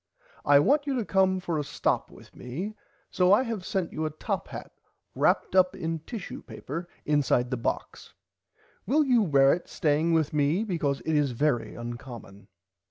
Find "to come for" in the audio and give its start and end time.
0.95-1.59